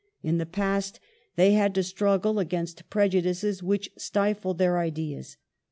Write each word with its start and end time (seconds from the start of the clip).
In 0.23 0.39
the 0.39 0.47
past 0.47 0.99
they 1.35 1.51
had 1.53 1.75
to 1.75 1.83
struggle 1.83 2.39
against 2.39 2.89
prejudices 2.89 3.61
which 3.61 3.91
stifled 3.99 4.57
their 4.57 4.79
ideas. 4.79 5.37